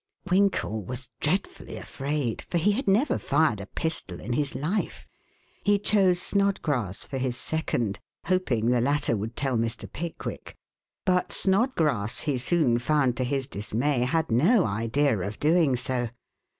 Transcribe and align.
Winkle 0.31 0.81
was 0.83 1.09
dreadfully 1.19 1.75
afraid, 1.77 2.41
for 2.41 2.57
he 2.57 2.71
had 2.71 2.87
never 2.87 3.19
fired 3.19 3.61
a 3.61 3.67
pistol 3.67 4.19
in 4.19 4.33
his 4.33 4.55
life. 4.55 5.07
He 5.63 5.77
chose 5.77 6.19
Snodgrass 6.19 7.05
for 7.05 7.19
his 7.19 7.37
second, 7.37 7.99
hoping 8.25 8.71
the 8.71 8.81
latter 8.81 9.15
would 9.15 9.35
tell 9.35 9.57
Mr. 9.57 9.85
Pickwick; 9.87 10.57
but 11.05 11.31
Snodgrass, 11.31 12.21
he 12.21 12.39
soon 12.39 12.79
found 12.79 13.15
to 13.17 13.23
his 13.23 13.45
dismay, 13.45 13.99
had 13.99 14.31
no 14.31 14.65
idea 14.65 15.19
of 15.19 15.37
doing 15.39 15.75
so. 15.75 16.09